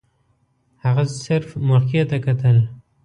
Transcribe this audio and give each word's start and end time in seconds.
هغه 0.83 1.03
صرف 1.23 1.49
موقع 1.67 2.01
ته 2.09 2.17
کتل. 2.25 2.57